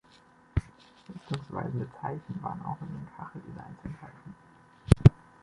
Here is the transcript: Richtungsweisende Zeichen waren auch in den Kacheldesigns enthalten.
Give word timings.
Richtungsweisende 1.13 1.87
Zeichen 2.01 2.41
waren 2.41 2.65
auch 2.65 2.81
in 2.81 2.87
den 2.87 3.07
Kacheldesigns 3.15 3.83
enthalten. 3.85 4.33